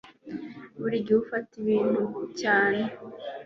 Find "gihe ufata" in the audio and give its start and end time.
1.05-1.51